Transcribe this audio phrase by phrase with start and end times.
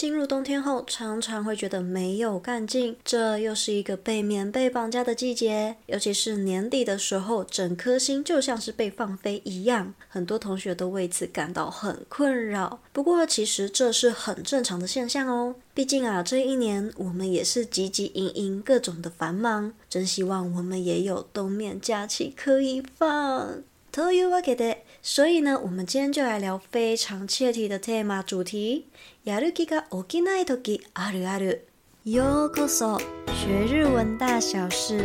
[0.00, 2.96] 进入冬天后，常常会觉得没有干劲。
[3.02, 9.94] 这又是一个被棉被绑架的季节，尤其是年底的时候，整颗心就像是被放飞一样。
[10.06, 12.80] 很多同学都为此感到很困扰。
[12.92, 15.54] 不过，其实这是很正常的现象哦。
[15.72, 19.72] 毕竟啊，这一年我们也是汲汲营营，各种的繁忙。
[19.88, 23.62] 真希望我们也有冬眠假期可以放。
[23.92, 28.86] というわけで， 所以呢，我们今天就来聊非常切题的 tema 主题。
[29.24, 31.68] やる気が起きない时あるある。
[32.04, 34.96] ようこそ，学日文大小事，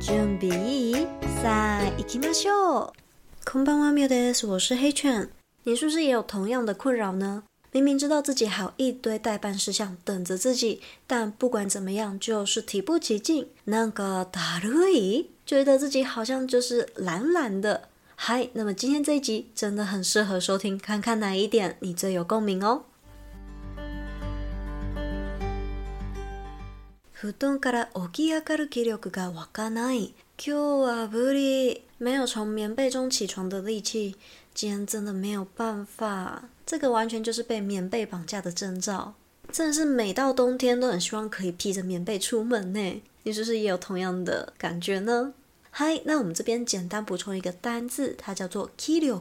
[0.00, 1.06] 准备いい？
[1.42, 2.92] さあ行きましょう。
[3.44, 4.46] こんばんは、みよです。
[4.46, 5.30] 我是黑犬。
[5.64, 7.44] 你是不是也有同样的困扰呢？
[7.70, 13.46] 明明知道自己还有一堆待办事项等着自己，但不管怎么样，就是提不起劲。
[13.66, 17.88] なんかだるい，觉得自己好像就是懒懒的。
[18.22, 22.82] 嗨，那么今天这一集真的很适合收听，看看哪一点你最有共鸣哦。
[27.20, 30.14] 布団から起き上がる気力が涌かない。
[30.36, 31.82] 今日は无理。
[31.98, 34.14] 没有从棉被中起床的力气，
[34.54, 36.44] 今天真的没有办法。
[36.64, 39.14] 这个完全就是被棉被绑架的征兆。
[39.50, 43.02] 真的是每到冬天都很希望可以披着棉被出门呢。
[43.24, 45.32] 你是不是也有同样的感觉呢？
[45.72, 49.12] 嗨，那我们这边简单补充一个单字，它叫做気力，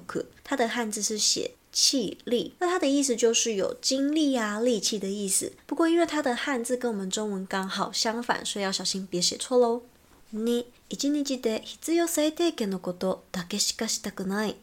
[0.44, 1.52] 它的汉字是写。
[1.70, 5.54] 气力，那它的意思就是有精力啊、力气的意思。
[5.68, 9.84] 不过因为它的汉字跟我们中文刚好相反，所以要小心别写错喽。
[10.32, 14.56] 二、一日で必要最低限のことだけしかしたくない。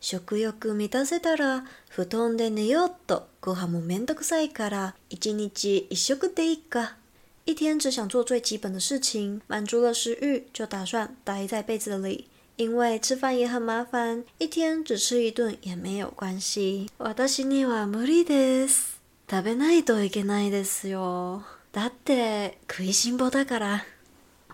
[0.00, 3.28] 食欲満たせたら布団で寝ようと。
[3.42, 6.96] ご饭もめんどくさいから一日一食でいいか。
[7.46, 12.28] 一天只想做最基本的事情，满足了食欲，就打算待在被子里。
[12.56, 16.88] 因为吃饭也很麻烦，一天只吃一顿也没有关系。
[16.98, 19.00] 私には无理です。
[19.28, 21.42] 食べないといけないですよ。
[21.72, 23.84] だって食いしん坊だから。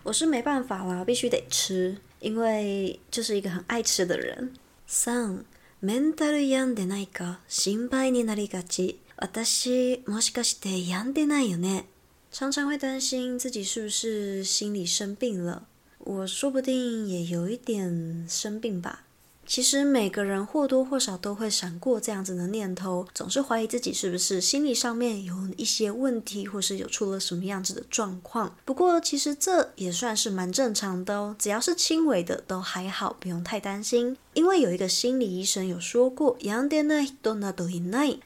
[0.05, 4.55] 我是没办法啦，必须得吃，因为就是一个很爱吃的人。
[4.86, 5.45] 三、
[5.80, 9.01] メンタル病んでないか心配になりがち。
[9.17, 11.86] 私もしかして病んでないよね？
[12.33, 15.67] 常常会担心自己是不是心理生病了。
[15.99, 19.04] 我说不定也有一点生病吧。
[19.45, 28.55] 其实每个人或多或少都会闪过这样子的念头，总是怀疑自己是不是心理上面有一些问题，或是有出了什么样子的状况。
[28.66, 34.17] 不过其实这也算是蛮正常的哦，只要是轻微的都还好，不用太担心。
[34.34, 36.36] 因为有一个心理医生有说过，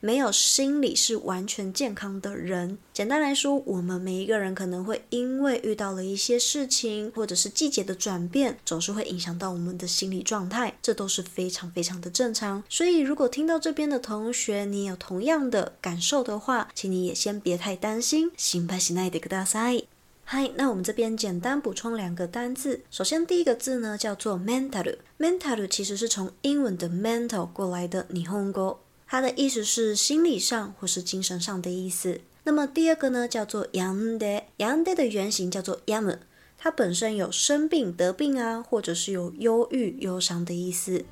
[0.01, 2.79] 没有心理是完全健康的人。
[2.93, 12.63] 简单来说，我们每一个人可能会因为遇到了一些事情，或者是季节的转变，总是会影响到我们的心理状态，这都是非常非常的正常。
[12.69, 18.31] 所以，如果听到这边的同学，你有同样的感受的话，请你也先别太担心。
[18.37, 19.87] 心配しないでください。
[20.27, 22.81] 嗨，那我们这边简单补充两个单字。
[22.91, 28.77] 首先，第一个字呢叫做 mental。mental 其实是从英文的 mental 过来的日本语，
[29.07, 32.21] 它的意思是心理上或是精神上的意思。
[32.45, 34.45] 那么第二个呢叫做病んで。
[34.57, 36.19] 病んで的原型叫做病む，
[36.57, 41.05] 它本身有生病、得病啊，或者是有忧郁、忧伤的意思。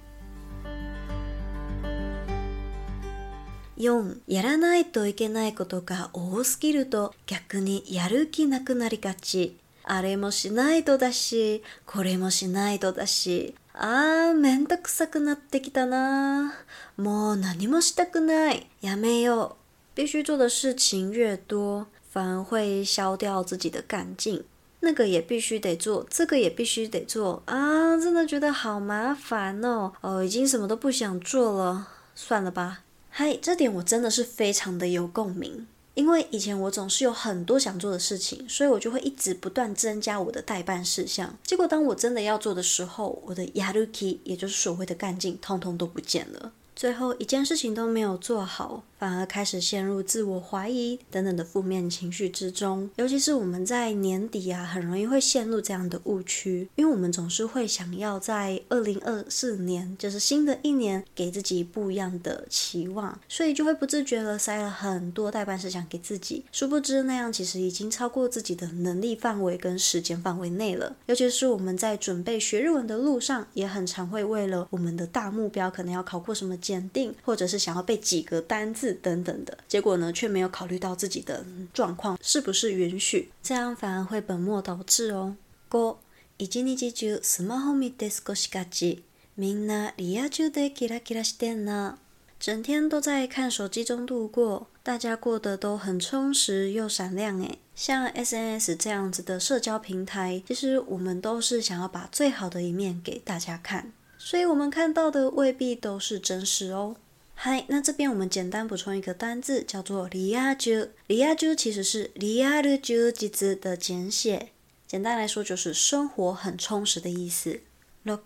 [3.78, 9.58] 四、やらないといけないことが多すぎると逆にやる気なくなりがち。
[9.84, 13.54] あれもしないとだし、これもしないとだし。
[13.74, 16.54] あー、めんどくさくなってきたな。
[16.98, 18.68] もう何もしたくない。
[18.82, 19.58] やめよ
[19.96, 20.02] う。
[20.02, 24.44] 必须做的事情越多，反而会消掉自己的干劲。
[24.80, 27.98] 那个也必须得做，这个也必须得做啊！
[27.98, 29.92] 真的觉得好麻烦哦。
[30.02, 32.85] 哦，已经什么都不想做了，算了吧。
[33.18, 41.34] 嗨，这点我真的是非常的有共鸣，因为以前我总是有很多想做的事情，所以我就会一直不断增加我的待办事项。
[41.42, 46.52] 结果当我真的要做的时候，我的 yaruki，，也就是所谓的干劲，通通都不见了。
[46.76, 52.90] 最后一件事情都没有做好，反而开始陷入自我怀疑等等的负面情绪之中。
[52.98, 66.44] 尤其是我们在年底啊，很容易会陷入这样的误区，因为我们总是会想要在二零二四年，就是新的一年，给自己不一样的期望，所以就会不自觉地塞了很多待办事项给自己。
[66.52, 70.94] 殊不知那样其实已经超过自己的能力范围跟时间范围内了。
[71.06, 76.58] 尤其是我们在准备学日文的路上，也很常会为了我们的大目标，可能要考过什么。
[76.65, 85.37] 检定，或者是想要背几个单字等等的，结果呢，却没有考虑到自己的状况是不是允许，这样反而会本末倒置哦。
[85.73, 85.97] 五、
[86.39, 89.03] 一日中スマホ见て过ごしがち。
[89.39, 91.97] みんなリア充でキラキラしてんな。
[92.39, 97.59] 整天都在看手机中度过，大家过得都很充实又闪亮诶。
[97.75, 103.93] 像 SNS 这样子的社交平台，其实我们都是想要把最好的一面给大家看，
[104.25, 106.97] 所以我们看到的未必都是真实哦。
[107.35, 110.91] 嗨，那这边我们简单补充一个单字，叫做リア充。
[111.09, 114.49] リア充其实是リアル充実的简写，
[114.87, 117.61] 简单来说就是生活很充实的意思。
[118.05, 118.19] 六、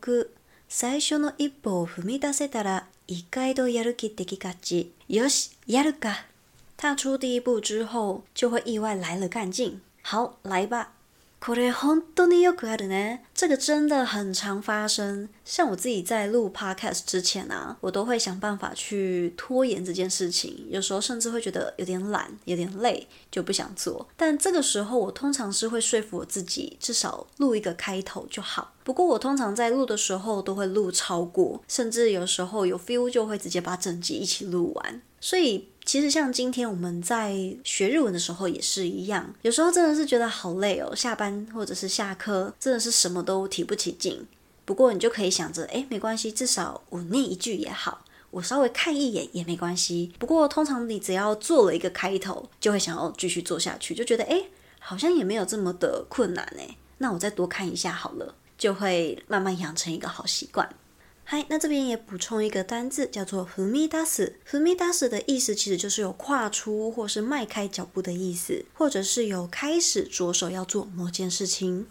[0.68, 4.92] 最初の一歩を踏み出せたら意外とやる気出来がち。
[5.08, 6.24] よし、やるか。
[6.76, 9.80] 踏出第一步之后，就会意外来了干劲。
[10.02, 10.88] 好，来吧。
[11.40, 13.22] これ本当によくあるね。
[13.39, 15.29] 这个真的很常发生。
[15.45, 20.67] 像我自己在录 podcast 之前啊，我都会想办法去拖延这件事情。
[20.69, 24.05] 有时候甚至会觉得有点懒、有点累，就不想做。
[24.17, 28.73] 但这个时候，我通常是会说服我自己，至少录一个开头就好。
[28.83, 35.01] 不过我通常在录的时候都会录超过，甚至有时候有 feel 就会直接把整集一起录完。
[35.21, 35.69] 所以。
[35.85, 37.33] 其实像今天我们在
[37.63, 44.26] 学日文的时候也是一样，有时候真的是觉得好累哦，下班或者是下课真的是什么都提不起劲。
[44.64, 50.12] 不过你就可以想着，诶，没关系，至少我念一句也好，我稍微看一眼也没关系。
[50.18, 54.48] 不过通常你只要做了一个开头，就会想要继续做下去，就觉得诶，
[54.78, 60.74] 好像也没有这么的困难诶，那我再多看一下好了，就会慢慢养成一个好习惯。
[61.26, 64.34] 嗨，那这边也补充一个单字，叫做踏み出す。
[64.46, 71.86] 踏み出す的意思其实就是有跨出或是迈开脚步的意思，或者是有开始着手要做某件事情。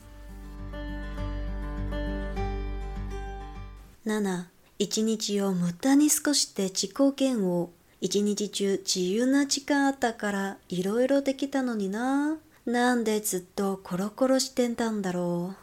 [4.08, 4.46] 七、
[4.78, 7.68] 一日を无駄に过ごして自己嫌恶。
[8.00, 12.38] 一日中自由な时间あったからいろいろできたのにな。
[12.64, 15.56] なんでずっとコロコロしてたんだろう。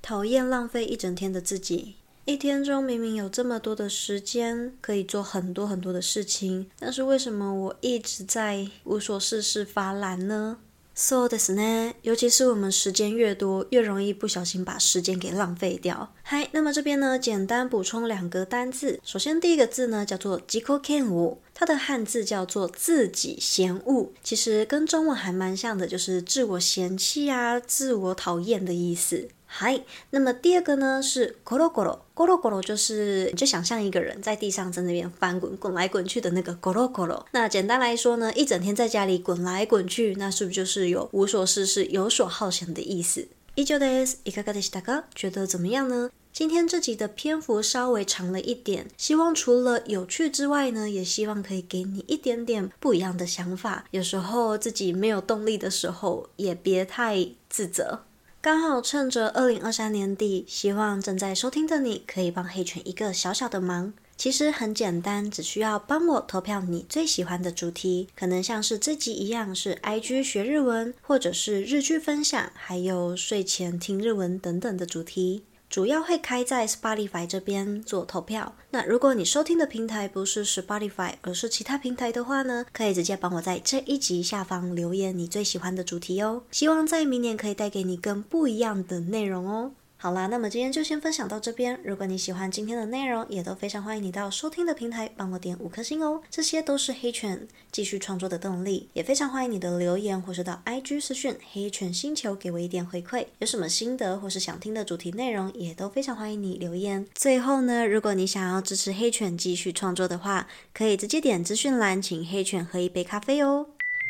[0.00, 1.96] 讨厌浪费一整天的自己。
[2.24, 10.58] 一天中明明有这么多的时间可以做很多很多的事情，但是为什么我一直在无所事事发懒呢？
[10.97, 16.13] そうですね，尤其是我们时间越多，越容易不小心把时间给浪费掉。
[16.21, 18.99] 嗨，那么这边呢，简单补充两个单字。
[19.03, 29.29] 首先第一个字呢叫做自己嫌恶，它的汉字叫做自己嫌恶，其实跟中文还蛮像的，就是自我嫌弃啊、自我讨厌的意思。
[29.47, 37.23] 嗨，那么第二个呢是コロコロ，コロコロ就是你就想象一个人在地上在那边翻滚，滚来滚去的那个コロコロ。
[37.31, 43.27] 那简单来说呢，一整天在家里滚来滚去，那是不是就是有无所事事、游手好闲的意思？
[43.55, 44.17] 以上です。
[44.25, 45.03] いかがでしたか？
[45.13, 46.09] 觉得怎么样呢？
[46.33, 53.85] 今天这集的篇幅稍微长了一点，希望除了有趣之外呢，也希望可以给你一点点不一样的想法。
[53.91, 57.99] 有时候自己没有动力的时候，也别太自责。
[58.40, 63.92] 刚好趁着二零二三年底，希望正在收听的你可以帮黑犬一个小小的忙。
[64.16, 75.42] 其实很简单，只需要帮我投票你最喜欢的主题，可能像是这集一样是 IG 学日文，或者是日剧分享，还有睡前听日文等等的主题。
[75.70, 78.54] 主要会开在 Spotify 这边做投票。
[78.70, 86.42] 那如果你收听的平台不是 Spotify，而是其他平台的话呢，可以直接帮我在这一集下方留言你最喜欢的主题哦。
[86.50, 89.72] 希望在明年可以带给你更不一样的内容哦。
[89.97, 91.79] 好啦，那么今天就先分享到这边。
[91.81, 96.21] 如果你喜欢今天的内容，也都非常欢迎你到收听的平台帮我点五颗星哦。
[96.29, 103.27] 这些都是黑犬继续创作的动力，也非常欢迎你的留言或是到 IG 私讯黑犬星球给我一点回馈。
[103.39, 107.07] 有什么心得或是想听的主题内容，也都非常欢迎你留言。
[107.15, 113.67] 最后呢，如果你想要支持黑犬继续创作的话，可以直接点资讯栏，请黑犬喝一杯咖啡哦。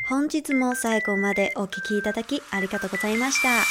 [0.10, 3.64] 本日も最后までお闻きいただきありがとうございました。